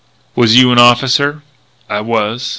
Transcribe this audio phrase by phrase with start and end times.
[0.35, 1.43] "Was you an officer?"
[1.87, 2.49] "I was."